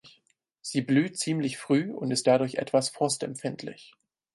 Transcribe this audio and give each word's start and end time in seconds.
Sie 0.61 0.81
blüht 0.81 1.19
ziemlich 1.19 1.59
früh 1.59 1.91
und 1.93 2.09
ist 2.09 2.25
dadurch 2.25 2.55
etwas 2.55 2.89
frostempfindlich. 2.89 3.93